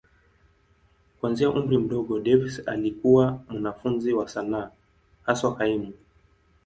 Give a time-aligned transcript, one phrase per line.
[1.19, 4.71] Kuanzia umri mdogo, Davis alikuwa mwanafunzi wa sanaa,
[5.23, 5.93] haswa kaimu.